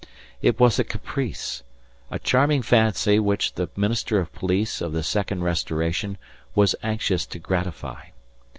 It 0.41 0.59
was 0.59 0.79
a 0.79 0.83
caprice, 0.83 1.61
a 2.09 2.17
charming 2.17 2.63
fancy 2.63 3.19
which 3.19 3.53
the 3.53 3.69
Minister 3.75 4.19
of 4.19 4.33
Police 4.33 4.81
of 4.81 4.93
the 4.93 5.03
Second 5.03 5.43
Restoration 5.43 6.17
was 6.55 6.73
anxious 6.81 7.27
to 7.27 7.37
gratify. 7.37 8.05